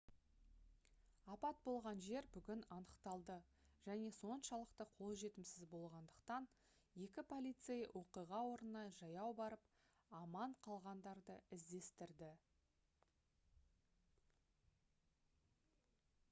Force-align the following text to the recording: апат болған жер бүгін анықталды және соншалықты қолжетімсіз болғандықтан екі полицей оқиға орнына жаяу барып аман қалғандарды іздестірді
апат 1.33 1.59
болған 1.65 1.99
жер 2.05 2.27
бүгін 2.37 2.63
анықталды 2.75 3.35
және 3.89 4.07
соншалықты 4.15 4.87
қолжетімсіз 5.01 5.67
болғандықтан 5.75 6.47
екі 7.09 7.25
полицей 7.35 7.85
оқиға 8.03 8.41
орнына 8.55 8.83
жаяу 9.03 9.37
барып 9.43 9.69
аман 10.23 10.57
қалғандарды 10.71 11.37
іздестірді 11.61 12.33